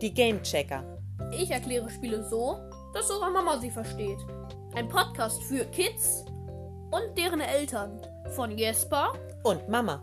die 0.00 0.14
Gamechecker. 0.14 0.82
Ich 1.30 1.50
erkläre 1.50 1.90
Spiele 1.90 2.24
so, 2.24 2.58
dass 2.94 3.08
sogar 3.08 3.30
Mama 3.30 3.58
sie 3.58 3.70
versteht. 3.70 4.18
Ein 4.74 4.88
Podcast 4.88 5.42
für 5.42 5.64
Kids 5.66 6.24
und 6.90 7.18
deren 7.18 7.40
Eltern 7.40 8.00
von 8.34 8.56
Jesper 8.56 9.12
Und 9.42 9.68
Mama. 9.68 10.00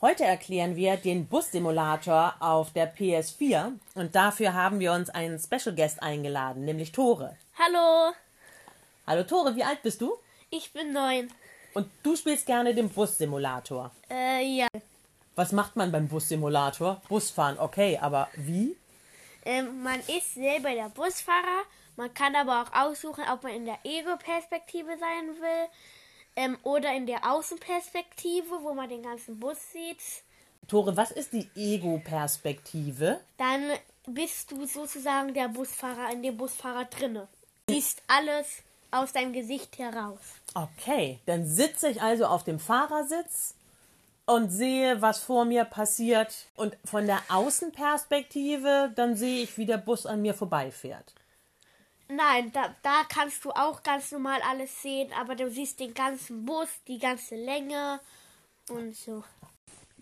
Heute 0.00 0.24
erklären 0.24 0.74
wir 0.74 0.96
den 0.96 1.26
Bussimulator 1.26 2.34
auf 2.40 2.72
der 2.72 2.92
PS4 2.92 3.72
und 3.94 4.14
dafür 4.14 4.54
haben 4.54 4.80
wir 4.80 4.92
uns 4.92 5.10
einen 5.10 5.38
Special 5.38 5.74
Guest 5.76 6.02
eingeladen, 6.02 6.64
nämlich 6.64 6.92
Tore. 6.92 7.36
Hallo, 7.58 8.12
Hallo 9.06 9.22
Tore, 9.24 9.54
wie 9.54 9.64
alt 9.64 9.82
bist 9.82 10.00
du? 10.00 10.16
ich 10.52 10.72
bin 10.72 10.92
neun. 10.92 11.30
Und 11.74 11.88
du 12.02 12.16
spielst 12.16 12.46
gerne 12.46 12.74
den 12.74 12.88
Bussimulator. 12.88 13.90
Äh, 14.10 14.44
ja. 14.44 14.68
Was 15.34 15.52
macht 15.52 15.76
man 15.76 15.90
beim 15.90 16.08
Bussimulator? 16.08 17.00
Busfahren, 17.08 17.58
okay, 17.58 17.98
aber 18.00 18.28
wie? 18.36 18.76
Ähm, 19.44 19.82
man 19.82 20.00
ist 20.00 20.34
selber 20.34 20.70
der 20.70 20.90
Busfahrer. 20.90 21.64
Man 21.96 22.12
kann 22.12 22.34
aber 22.36 22.62
auch 22.62 22.88
aussuchen, 22.88 23.24
ob 23.32 23.42
man 23.42 23.54
in 23.54 23.64
der 23.64 23.78
Ego-Perspektive 23.84 24.96
sein 24.98 25.28
will 25.40 25.68
ähm, 26.36 26.58
oder 26.62 26.94
in 26.94 27.06
der 27.06 27.30
Außenperspektive, 27.30 28.62
wo 28.62 28.74
man 28.74 28.88
den 28.88 29.02
ganzen 29.02 29.38
Bus 29.38 29.56
sieht. 29.72 30.00
Tore, 30.68 30.96
was 30.96 31.10
ist 31.10 31.32
die 31.32 31.48
Ego-Perspektive? 31.54 33.20
Dann 33.36 33.72
bist 34.06 34.50
du 34.52 34.66
sozusagen 34.66 35.34
der 35.34 35.48
Busfahrer 35.48 36.12
in 36.12 36.22
dem 36.22 36.36
Busfahrer 36.36 36.84
drinne. 36.84 37.28
Siehst 37.68 38.02
alles 38.06 38.62
aus 38.92 39.12
deinem 39.12 39.32
Gesicht 39.32 39.78
heraus. 39.78 40.20
Okay, 40.54 41.20
dann 41.26 41.46
sitze 41.46 41.88
ich 41.88 42.00
also 42.00 42.26
auf 42.26 42.44
dem 42.44 42.60
Fahrersitz 42.60 43.54
und 44.26 44.50
sehe, 44.50 45.02
was 45.02 45.20
vor 45.20 45.44
mir 45.44 45.64
passiert. 45.64 46.46
Und 46.54 46.76
von 46.84 47.06
der 47.06 47.22
Außenperspektive, 47.28 48.92
dann 48.94 49.16
sehe 49.16 49.42
ich, 49.42 49.58
wie 49.58 49.66
der 49.66 49.78
Bus 49.78 50.06
an 50.06 50.22
mir 50.22 50.34
vorbeifährt. 50.34 51.14
Nein, 52.08 52.52
da, 52.52 52.74
da 52.82 53.04
kannst 53.08 53.44
du 53.44 53.50
auch 53.52 53.82
ganz 53.82 54.12
normal 54.12 54.40
alles 54.48 54.82
sehen, 54.82 55.10
aber 55.18 55.34
du 55.34 55.50
siehst 55.50 55.80
den 55.80 55.94
ganzen 55.94 56.44
Bus, 56.44 56.68
die 56.86 56.98
ganze 56.98 57.36
Länge 57.36 58.00
und 58.68 58.94
so. 58.94 59.24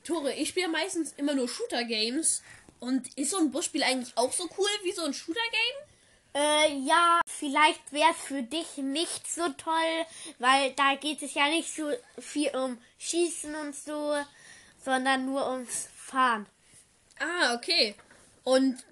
Tore, 0.04 0.32
ich 0.32 0.48
spiele 0.48 0.68
meistens 0.68 1.12
immer 1.12 1.34
nur 1.34 1.48
Shooter-Games. 1.48 2.42
Und 2.80 3.14
ist 3.18 3.32
so 3.32 3.36
ein 3.36 3.50
Busspiel 3.50 3.82
eigentlich 3.82 4.16
auch 4.16 4.32
so 4.32 4.48
cool 4.56 4.68
wie 4.82 4.92
so 4.92 5.04
ein 5.04 5.12
Shooter-Game? 5.12 5.89
Äh, 6.34 6.74
ja, 6.84 7.20
vielleicht 7.26 7.92
wäre 7.92 8.10
es 8.10 8.24
für 8.24 8.42
dich 8.42 8.76
nicht 8.76 9.30
so 9.30 9.48
toll, 9.50 10.06
weil 10.38 10.72
da 10.74 10.94
geht 10.94 11.22
es 11.22 11.34
ja 11.34 11.48
nicht 11.48 11.74
so 11.74 11.90
viel 12.18 12.54
um 12.56 12.78
Schießen 12.98 13.54
und 13.56 13.74
so, 13.74 14.14
sondern 14.84 15.26
nur 15.26 15.50
ums 15.50 15.88
Fahren. 15.96 16.46
Ah, 17.18 17.54
okay. 17.54 17.94
Und 18.44 18.84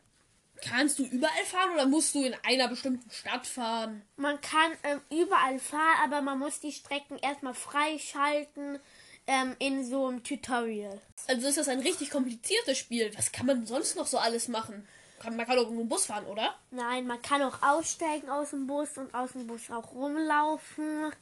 kannst 0.62 0.98
du 0.98 1.04
überall 1.04 1.44
fahren 1.44 1.72
oder 1.74 1.86
musst 1.86 2.14
du 2.14 2.24
in 2.24 2.34
einer 2.44 2.68
bestimmten 2.68 3.10
Stadt 3.10 3.46
fahren? 3.46 4.02
Man 4.16 4.40
kann 4.40 4.72
ähm, 4.82 5.00
überall 5.10 5.58
fahren, 5.58 5.98
aber 6.04 6.20
man 6.20 6.38
muss 6.38 6.60
die 6.60 6.72
Strecken 6.72 7.18
erstmal 7.18 7.54
freischalten 7.54 8.80
ähm, 9.28 9.54
in 9.58 9.86
so 9.86 10.06
einem 10.06 10.24
Tutorial. 10.24 11.00
Also 11.28 11.46
ist 11.46 11.58
das 11.58 11.68
ein 11.68 11.80
richtig 11.80 12.10
kompliziertes 12.10 12.78
Spiel. 12.78 13.12
Was 13.16 13.30
kann 13.30 13.46
man 13.46 13.66
sonst 13.66 13.96
noch 13.96 14.06
so 14.06 14.18
alles 14.18 14.48
machen? 14.48 14.88
Kann, 15.20 15.36
man 15.36 15.46
kann 15.46 15.56
doch 15.56 15.70
nur 15.70 15.84
Bus 15.84 16.06
fahren, 16.06 16.26
oder? 16.26 16.54
Nein, 16.70 17.06
man 17.06 17.20
kann 17.22 17.42
auch 17.42 17.60
aussteigen 17.62 18.30
aus 18.30 18.50
dem 18.50 18.66
Bus 18.66 18.96
und 18.96 19.12
aus 19.14 19.32
dem 19.32 19.46
Bus 19.46 19.70
auch 19.70 19.92
rumlaufen. 19.92 21.12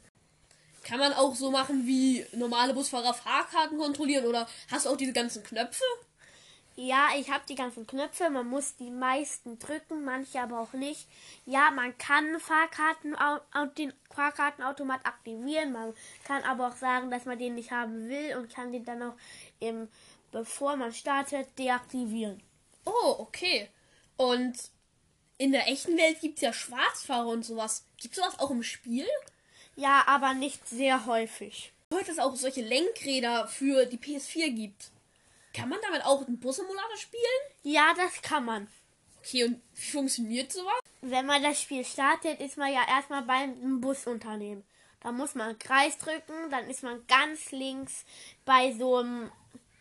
Kann 0.85 1.01
man 1.01 1.13
auch 1.15 1.35
so 1.35 1.51
machen 1.51 1.87
wie 1.87 2.25
normale 2.33 2.73
Busfahrer 2.73 3.13
Fahrkarten 3.13 3.77
kontrollieren 3.77 4.27
oder 4.27 4.47
hast 4.71 4.87
du 4.87 4.91
auch 4.91 4.97
diese 4.97 5.13
ganzen 5.13 5.43
Knöpfe? 5.43 5.83
Ja, 6.79 7.09
ich 7.19 7.31
habe 7.31 7.43
die 7.49 7.55
ganzen 7.55 7.87
Knöpfe. 7.87 8.29
Man 8.29 8.49
muss 8.49 8.77
die 8.77 8.91
meisten 8.91 9.59
drücken, 9.59 10.05
manche 10.05 10.41
aber 10.41 10.61
auch 10.61 10.75
nicht. 10.75 11.09
Ja, 11.47 11.71
man 11.71 11.97
kann 11.97 12.39
Fahrkarten, 12.39 13.17
den 13.79 13.95
Fahrkartenautomat 14.15 15.07
aktivieren. 15.07 15.73
Man 15.73 15.95
kann 16.25 16.45
aber 16.45 16.69
auch 16.69 16.77
sagen, 16.77 17.11
dass 17.11 17.25
man 17.25 17.39
den 17.39 17.55
nicht 17.55 17.71
haben 17.71 18.11
will 18.11 18.37
und 18.37 18.53
kann 18.53 18.73
den 18.73 18.85
dann 18.85 19.03
auch, 19.03 19.15
im, 19.59 19.89
bevor 20.33 20.77
man 20.77 20.93
startet, 20.93 21.49
deaktivieren. 21.59 22.43
Oh, 22.85 23.17
okay. 23.21 23.71
Und 24.17 24.57
in 25.39 25.53
der 25.53 25.69
echten 25.69 25.97
Welt 25.97 26.21
gibt 26.21 26.37
es 26.37 26.43
ja 26.43 26.53
Schwarzfahrer 26.53 27.29
und 27.29 27.45
sowas. 27.45 27.85
Gibt 27.99 28.17
es 28.17 28.23
sowas 28.23 28.39
auch 28.39 28.51
im 28.51 28.63
Spiel? 28.63 29.07
Ja, 29.75 30.05
aber 30.07 30.35
nicht 30.35 30.67
sehr 30.69 31.07
häufig. 31.07 31.73
Heute 31.93 32.11
es 32.11 32.19
auch 32.19 32.35
solche 32.35 32.63
Lenkräder 32.63 33.47
für 33.47 33.87
die 33.87 33.99
PS4 33.99 34.51
gibt. 34.51 34.91
Kann 35.55 35.69
man 35.69 35.79
damit 35.83 36.05
auch 36.05 36.27
einen 36.27 36.41
Bussimulator 36.41 36.97
spielen? 36.97 37.23
Ja, 37.63 37.95
das 37.97 38.23
kann 38.23 38.45
man. 38.45 38.69
Okay, 39.21 39.45
und 39.45 39.61
wie 39.75 39.91
funktioniert 39.91 40.53
sowas? 40.53 40.81
Wenn 41.01 41.27
man 41.27 41.43
das 41.43 41.61
Spiel 41.61 41.85
startet, 41.85 42.41
ist 42.41 42.57
man 42.57 42.73
ja 42.73 42.81
erstmal 42.89 43.23
beim 43.23 43.81
Busunternehmen. 43.81 44.65
Da 45.01 45.13
muss 45.13 45.35
man 45.35 45.51
einen 45.51 45.59
Kreis 45.59 45.99
drücken, 45.99 46.51
dann 46.51 46.69
ist 46.69 46.83
man 46.83 47.07
ganz 47.07 47.53
links 47.53 48.05
bei 48.45 48.73
so 48.73 48.97
einem 48.97 49.31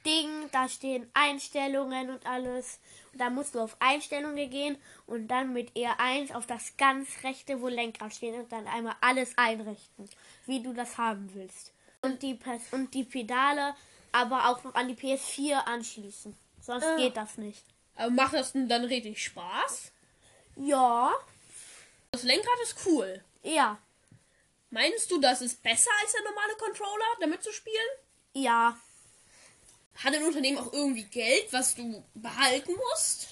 Ding, 0.05 0.29
da 0.51 0.69
stehen 0.69 1.09
Einstellungen 1.13 2.09
und 2.11 2.25
alles. 2.25 2.79
Und 3.11 3.19
da 3.21 3.29
musst 3.29 3.55
du 3.55 3.59
auf 3.59 3.75
Einstellungen 3.79 4.49
gehen 4.49 4.77
und 5.07 5.27
dann 5.27 5.53
mit 5.53 5.71
R1 5.75 6.33
auf 6.33 6.45
das 6.45 6.77
ganz 6.77 7.07
rechte, 7.23 7.61
wo 7.61 7.67
Lenkrad 7.67 8.13
steht 8.13 8.35
und 8.35 8.51
dann 8.51 8.67
einmal 8.67 8.95
alles 9.01 9.37
einrichten, 9.37 10.09
wie 10.45 10.61
du 10.61 10.73
das 10.73 10.97
haben 10.97 11.29
willst. 11.33 11.71
Und 12.01 12.21
die, 12.21 12.37
und 12.71 12.93
die 12.93 13.03
Pedale 13.03 13.75
aber 14.11 14.49
auch 14.49 14.63
noch 14.63 14.75
an 14.75 14.87
die 14.87 14.95
PS4 14.95 15.55
anschließen. 15.65 16.37
Sonst 16.61 16.85
Ah. 16.85 16.95
geht 16.97 17.17
das 17.17 17.37
nicht. 17.37 17.63
Aber 17.95 18.11
macht 18.11 18.33
das 18.33 18.53
denn 18.53 18.67
dann 18.69 18.85
richtig 18.85 19.23
Spaß? 19.23 19.91
Ja, 20.57 21.11
Das 22.11 22.23
Lenkrad 22.23 22.59
ist 22.63 22.77
cool. 22.85 23.23
ja, 23.43 23.77
Meinst 24.71 25.09
du, 25.11 25.19
das 25.19 25.41
ist 25.41 25.61
besser 25.63 25.89
als 26.01 26.11
der 26.11 26.23
normale 26.23 26.53
Controller, 26.57 27.05
damit 27.19 27.41
zu 27.43 27.51
spielen? 27.53 27.75
ja. 28.33 28.77
Hat 30.03 30.13
ein 30.13 30.23
Unternehmen 30.23 30.57
auch 30.57 30.73
irgendwie 30.73 31.03
Geld, 31.03 31.51
was 31.51 31.75
du 31.75 32.03
behalten 32.13 32.73
musst? 32.75 33.27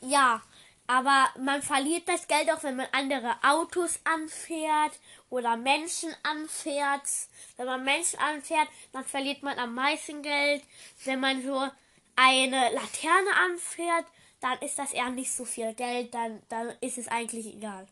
Ja, 0.00 0.42
aber 0.86 1.30
man 1.38 1.62
verliert 1.62 2.08
das 2.08 2.28
Geld 2.28 2.50
auch, 2.50 2.62
wenn 2.62 2.76
man 2.76 2.88
andere 2.92 3.36
Autos 3.42 3.98
anfährt 4.04 4.92
oder 5.30 5.56
Menschen 5.56 6.14
anfährt. 6.22 7.02
Wenn 7.56 7.66
man 7.66 7.84
Menschen 7.84 8.18
anfährt, 8.18 8.68
dann 8.92 9.04
verliert 9.04 9.42
man 9.42 9.58
am 9.58 9.74
meisten 9.74 10.22
Geld. 10.22 10.62
Wenn 11.04 11.20
man 11.20 11.42
so 11.42 11.68
eine 12.16 12.70
Laterne 12.72 13.34
anfährt, 13.50 14.04
dann 14.40 14.58
ist 14.58 14.78
das 14.78 14.92
eher 14.92 15.10
nicht 15.10 15.32
so 15.32 15.46
viel 15.46 15.72
Geld, 15.72 16.12
dann, 16.12 16.42
dann 16.50 16.70
ist 16.82 16.98
es 16.98 17.08
eigentlich 17.08 17.46
egal. 17.46 17.86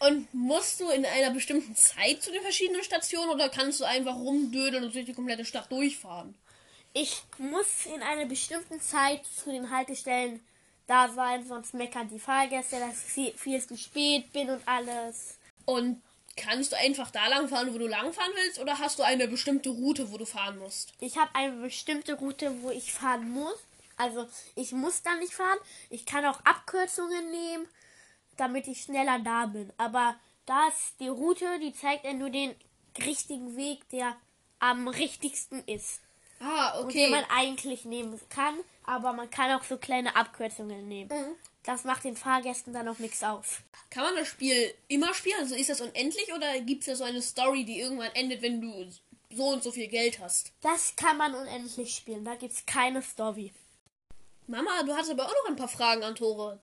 Und 0.00 0.32
musst 0.32 0.80
du 0.80 0.90
in 0.90 1.06
einer 1.06 1.30
bestimmten 1.30 1.74
Zeit 1.74 2.22
zu 2.22 2.30
den 2.30 2.42
verschiedenen 2.42 2.84
Stationen 2.84 3.30
oder 3.30 3.48
kannst 3.48 3.80
du 3.80 3.84
einfach 3.84 4.14
rumdödeln 4.14 4.84
und 4.84 4.94
durch 4.94 5.06
die 5.06 5.14
komplette 5.14 5.44
Stadt 5.46 5.72
durchfahren? 5.72 6.36
Ich 7.00 7.22
muss 7.38 7.86
in 7.86 8.02
einer 8.02 8.26
bestimmten 8.26 8.80
Zeit 8.80 9.24
zu 9.24 9.52
den 9.52 9.70
Haltestellen 9.70 10.44
da 10.88 11.08
sein, 11.08 11.46
sonst 11.46 11.72
meckern 11.72 12.08
die 12.08 12.18
Fahrgäste, 12.18 12.80
dass 12.80 13.16
ich 13.16 13.36
viel- 13.36 13.64
zu 13.64 13.76
spät 13.76 14.32
bin 14.32 14.50
und 14.50 14.66
alles. 14.66 15.38
Und 15.64 16.02
kannst 16.36 16.72
du 16.72 16.76
einfach 16.76 17.12
da 17.12 17.28
lang 17.28 17.48
fahren, 17.48 17.72
wo 17.72 17.78
du 17.78 17.86
lang 17.86 18.12
fahren 18.12 18.32
willst, 18.34 18.58
oder 18.58 18.80
hast 18.80 18.98
du 18.98 19.04
eine 19.04 19.28
bestimmte 19.28 19.68
Route, 19.68 20.10
wo 20.10 20.18
du 20.18 20.24
fahren 20.24 20.58
musst? 20.58 20.92
Ich 20.98 21.16
habe 21.16 21.32
eine 21.36 21.52
bestimmte 21.62 22.14
Route, 22.14 22.62
wo 22.62 22.70
ich 22.70 22.92
fahren 22.92 23.30
muss. 23.30 23.60
Also 23.96 24.28
ich 24.56 24.72
muss 24.72 25.02
da 25.02 25.14
nicht 25.14 25.34
fahren. 25.34 25.58
Ich 25.90 26.04
kann 26.04 26.24
auch 26.24 26.40
Abkürzungen 26.44 27.30
nehmen, 27.30 27.68
damit 28.36 28.66
ich 28.66 28.82
schneller 28.82 29.20
da 29.20 29.46
bin. 29.46 29.72
Aber 29.76 30.16
da 30.46 30.66
ist 30.66 30.98
die 30.98 31.06
Route, 31.06 31.60
die 31.60 31.72
zeigt 31.72 32.04
ja 32.04 32.12
nur 32.12 32.30
den 32.30 32.56
richtigen 33.06 33.56
Weg, 33.56 33.88
der 33.90 34.16
am 34.58 34.88
richtigsten 34.88 35.62
ist. 35.66 36.00
Ah, 36.40 36.78
Und 36.78 36.94
den 36.94 37.10
man 37.10 37.24
eigentlich 37.30 37.84
nehmen 37.84 38.20
kann. 38.28 38.54
Aber 38.84 39.12
man 39.12 39.30
kann 39.30 39.50
auch 39.58 39.64
so 39.64 39.76
kleine 39.76 40.16
Abkürzungen 40.16 40.88
nehmen. 40.88 41.10
Das 41.64 41.84
macht 41.84 42.04
den 42.04 42.16
Fahrgästen 42.16 42.72
dann 42.72 42.88
auch 42.88 42.98
nichts 42.98 43.22
aus. 43.22 43.58
Kann 43.90 44.04
man 44.04 44.16
das 44.16 44.28
Spiel 44.28 44.72
immer 44.88 45.12
spielen? 45.12 45.40
Also 45.40 45.54
ist 45.54 45.68
das 45.68 45.80
unendlich 45.80 46.32
oder 46.32 46.60
gibt 46.60 46.82
es 46.82 46.86
da 46.86 46.96
so 46.96 47.04
eine 47.04 47.20
Story, 47.20 47.64
die 47.64 47.80
irgendwann 47.80 48.12
endet, 48.14 48.40
wenn 48.42 48.60
du 48.60 48.90
so 49.30 49.48
und 49.48 49.62
so 49.62 49.72
viel 49.72 49.88
Geld 49.88 50.18
hast? 50.20 50.52
Das 50.62 50.94
kann 50.96 51.18
man 51.18 51.34
unendlich 51.34 51.94
spielen. 51.94 52.24
Da 52.24 52.36
gibt's 52.36 52.64
keine 52.64 53.02
Story. 53.02 53.52
Mama, 54.46 54.82
du 54.84 54.94
hattest 54.94 55.10
aber 55.10 55.26
auch 55.26 55.34
noch 55.42 55.50
ein 55.50 55.56
paar 55.56 55.68
Fragen 55.68 56.02
an 56.02 56.14
Tore. 56.14 56.58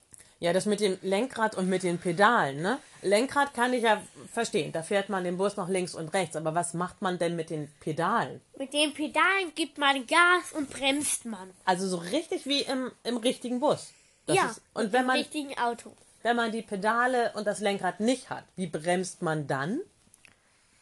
Ja, 0.41 0.53
das 0.53 0.65
mit 0.65 0.79
dem 0.79 0.97
Lenkrad 1.03 1.55
und 1.55 1.69
mit 1.69 1.83
den 1.83 1.99
Pedalen, 1.99 2.63
ne? 2.63 2.79
Lenkrad 3.03 3.53
kann 3.53 3.73
ich 3.73 3.83
ja 3.83 4.01
verstehen, 4.33 4.71
da 4.71 4.81
fährt 4.81 5.07
man 5.07 5.23
den 5.23 5.37
Bus 5.37 5.55
nach 5.55 5.69
links 5.69 5.93
und 5.93 6.11
rechts, 6.15 6.35
aber 6.35 6.55
was 6.55 6.73
macht 6.73 6.99
man 7.03 7.19
denn 7.19 7.35
mit 7.35 7.51
den 7.51 7.71
Pedalen? 7.79 8.41
Mit 8.57 8.73
den 8.73 8.91
Pedalen 8.91 9.53
gibt 9.53 9.77
man 9.77 10.07
Gas 10.07 10.51
und 10.57 10.71
bremst 10.71 11.25
man. 11.25 11.51
Also 11.63 11.87
so 11.87 11.97
richtig 11.97 12.47
wie 12.47 12.61
im, 12.61 12.91
im 13.03 13.17
richtigen 13.17 13.59
Bus. 13.59 13.91
Das 14.25 14.35
ja, 14.35 14.49
ist, 14.49 14.63
und 14.73 14.91
wenn 14.91 15.03
dem 15.03 15.07
man, 15.07 15.17
richtigen 15.17 15.55
Auto. 15.59 15.95
wenn 16.23 16.35
man 16.35 16.51
die 16.51 16.63
Pedale 16.63 17.31
und 17.35 17.45
das 17.45 17.59
Lenkrad 17.59 17.99
nicht 17.99 18.31
hat, 18.31 18.43
wie 18.55 18.67
bremst 18.67 19.21
man 19.21 19.45
dann? 19.45 19.79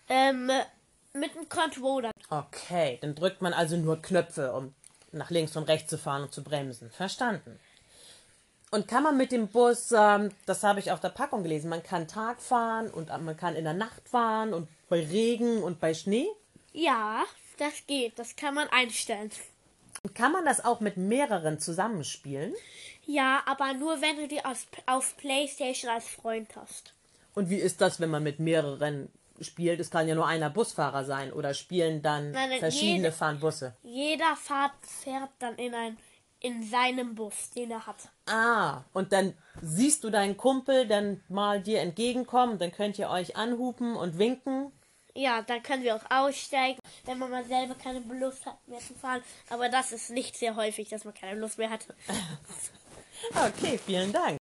Ähm, 0.08 0.50
mit 1.12 1.36
einem 1.36 1.50
Controller. 1.50 2.12
Okay, 2.30 2.98
dann 3.02 3.14
drückt 3.14 3.42
man 3.42 3.52
also 3.52 3.76
nur 3.76 4.02
Knöpfe, 4.02 4.54
um 4.54 4.74
nach 5.12 5.32
links 5.32 5.58
und 5.58 5.64
rechts 5.64 5.90
zu 5.90 5.98
fahren 5.98 6.24
und 6.24 6.34
zu 6.34 6.46
bremsen. 6.46 6.92
Verstanden. 6.92 7.60
Und 8.72 8.88
kann 8.88 9.04
man 9.04 9.18
mit 9.18 9.32
dem 9.32 9.48
Bus, 9.48 9.92
ähm, 9.92 10.30
das 10.46 10.64
habe 10.64 10.80
ich 10.80 10.92
auf 10.92 11.00
der 11.00 11.10
Packung 11.10 11.42
gelesen, 11.44 11.70
man 11.70 11.82
kann 11.82 12.08
Tag 12.08 12.40
fahren 12.42 12.90
und 12.92 13.10
man 13.24 13.36
kann 13.36 13.56
in 13.56 13.64
der 13.64 13.74
Nacht 13.74 14.08
fahren 14.08 14.54
und 14.54 14.68
bei 14.90 15.00
Regen 15.00 15.64
und 15.64 15.80
bei 15.80 15.94
Schnee? 15.94 16.28
Ja, 16.72 17.24
das 17.58 17.74
geht. 17.88 18.18
Das 18.20 18.36
kann 18.36 18.54
man 18.54 18.68
einstellen. 18.70 19.32
Und 20.04 20.14
kann 20.16 20.32
man 20.32 20.46
das 20.46 20.64
auch 20.64 20.80
mit 20.82 20.98
mehreren 20.98 21.60
zusammenspielen? 21.60 22.54
Ja, 23.06 23.42
aber 23.48 23.74
nur 23.74 24.02
wenn 24.02 24.18
du 24.18 24.28
die 24.28 24.46
aus, 24.46 24.68
auf 24.86 25.18
PlayStation 25.18 25.90
als 25.92 26.08
Freund 26.08 26.56
hast. 26.56 26.94
Und 27.34 27.50
wie 27.50 27.58
ist 27.58 27.82
das, 27.82 28.00
wenn 28.00 28.10
man 28.12 28.22
mit 28.24 28.40
mehreren 28.40 29.10
spielt? 29.42 29.80
Es 29.80 29.90
kann 29.90 30.08
ja 30.08 30.14
nur 30.14 30.28
einer 30.28 30.50
Busfahrer 30.52 31.06
sein 31.06 31.34
oder 31.34 31.54
spielen 31.56 32.02
dann 32.04 32.32
Nein, 32.32 32.60
verschiedene 32.60 32.98
jede- 33.08 33.12
fahren 33.12 33.40
Busse. 33.40 33.74
Jeder 33.84 34.36
Fahrt 34.36 34.74
fährt 34.84 35.30
dann 35.40 35.56
in 35.56 35.74
ein 35.74 35.98
in 36.40 36.64
seinem 36.64 37.16
Bus, 37.16 37.50
den 37.52 37.72
er 37.72 37.86
hat. 37.86 38.10
Ah, 38.28 38.84
und 38.94 39.12
dann 39.12 39.34
siehst 39.62 40.04
du 40.04 40.10
deinen 40.10 40.38
Kumpel 40.38 40.88
dann 40.88 41.22
mal 41.28 41.62
dir 41.62 41.82
entgegenkommen, 41.82 42.58
dann 42.58 42.72
könnt 42.72 42.98
ihr 42.98 43.10
euch 43.10 43.36
anhupen 43.36 43.96
und 43.96 44.18
winken. 44.18 44.72
Ja, 45.16 45.42
dann 45.42 45.62
können 45.64 45.84
wir 45.84 45.96
auch 45.96 46.10
aussteigen, 46.10 46.80
wenn 47.06 47.18
man 47.18 47.32
mal 47.32 47.44
selber 47.44 47.76
keine 47.76 48.00
Lust 48.00 48.46
hat 48.46 48.56
mehr 48.68 48.80
zu 48.80 48.94
fahren. 48.94 49.22
Aber 49.50 49.68
das 49.68 49.92
ist 49.92 50.12
nicht 50.12 50.38
sehr 50.38 50.56
häufig, 50.56 50.88
dass 50.90 51.04
man 51.04 51.14
keine 51.14 51.40
Lust 51.40 51.58
mehr 51.58 51.70
hat. 51.70 51.86
Okay, 53.36 53.78
vielen 53.86 54.14
Dank. 54.14 54.40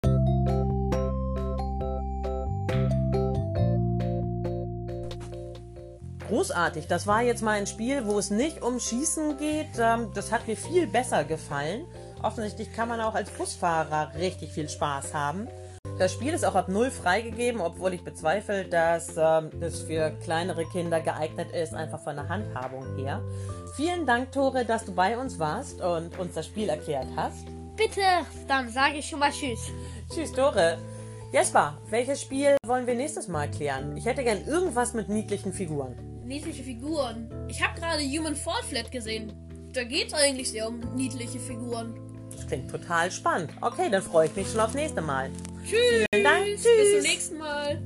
Großartig. 6.29 6.87
Das 6.87 7.07
war 7.07 7.23
jetzt 7.23 7.41
mal 7.41 7.57
ein 7.57 7.65
Spiel, 7.65 8.05
wo 8.05 8.19
es 8.19 8.29
nicht 8.29 8.61
um 8.61 8.79
Schießen 8.79 9.37
geht. 9.37 9.79
Ähm, 9.79 10.11
Das 10.13 10.31
hat 10.31 10.47
mir 10.47 10.55
viel 10.55 10.85
besser 10.85 11.23
gefallen. 11.23 11.85
Offensichtlich 12.21 12.71
kann 12.71 12.87
man 12.87 13.01
auch 13.01 13.15
als 13.15 13.31
Busfahrer 13.31 14.11
richtig 14.15 14.51
viel 14.51 14.69
Spaß 14.69 15.13
haben. 15.13 15.47
Das 15.97 16.13
Spiel 16.13 16.33
ist 16.33 16.45
auch 16.45 16.55
ab 16.55 16.69
null 16.69 16.91
freigegeben, 16.91 17.59
obwohl 17.61 17.93
ich 17.93 18.03
bezweifle, 18.03 18.65
dass 18.65 19.15
ähm, 19.17 19.49
das 19.59 19.81
für 19.81 20.11
kleinere 20.23 20.65
Kinder 20.65 21.01
geeignet 21.01 21.51
ist, 21.51 21.73
einfach 21.73 21.99
von 22.03 22.15
der 22.15 22.29
Handhabung 22.29 22.85
her. 22.95 23.21
Vielen 23.75 24.05
Dank, 24.05 24.31
Tore, 24.31 24.65
dass 24.65 24.85
du 24.85 24.93
bei 24.93 25.17
uns 25.17 25.39
warst 25.39 25.81
und 25.81 26.17
uns 26.19 26.35
das 26.35 26.45
Spiel 26.45 26.69
erklärt 26.69 27.07
hast. 27.15 27.47
Bitte, 27.75 28.01
dann 28.47 28.69
sage 28.69 28.97
ich 28.97 29.09
schon 29.09 29.19
mal 29.19 29.31
Tschüss. 29.31 29.71
Tschüss, 30.13 30.31
Tore. 30.31 30.77
Jesper, 31.31 31.77
welches 31.89 32.21
Spiel 32.21 32.55
wollen 32.65 32.87
wir 32.87 32.95
nächstes 32.95 33.27
Mal 33.27 33.49
klären? 33.49 33.97
Ich 33.97 34.05
hätte 34.05 34.23
gern 34.23 34.45
irgendwas 34.45 34.93
mit 34.93 35.09
niedlichen 35.09 35.53
Figuren. 35.53 36.08
Niedliche 36.29 36.61
Figuren. 36.61 37.27
Ich 37.47 37.59
habe 37.63 37.79
gerade 37.79 38.03
Human 38.03 38.35
Fall 38.35 38.61
Flat 38.61 38.91
gesehen. 38.91 39.33
Da 39.73 39.83
geht's 39.83 40.13
eigentlich 40.13 40.51
sehr 40.51 40.67
um 40.67 40.79
niedliche 40.95 41.39
Figuren. 41.39 41.95
Das 42.31 42.45
klingt 42.45 42.69
total 42.69 43.09
spannend. 43.09 43.49
Okay, 43.61 43.89
dann 43.89 44.03
freue 44.03 44.27
ich 44.27 44.35
mich 44.35 44.47
schon 44.47 44.59
aufs 44.59 44.75
nächste 44.75 45.01
Mal. 45.01 45.31
Tschüss. 45.65 46.05
Dank, 46.11 46.45
Bis 46.45 46.61
tschüss. 46.61 46.93
zum 46.93 47.01
nächsten 47.01 47.37
Mal. 47.39 47.81